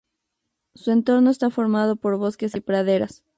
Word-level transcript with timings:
Su 0.73 0.89
entorno 0.89 1.29
está 1.29 1.51
formado 1.51 1.95
por 1.95 2.17
bosques 2.17 2.55
y 2.55 2.59
praderas. 2.59 3.23